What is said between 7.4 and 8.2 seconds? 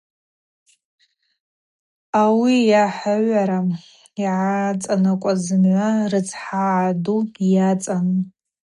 йацӏан.